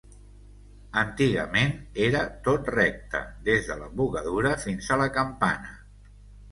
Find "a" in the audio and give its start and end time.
4.97-5.03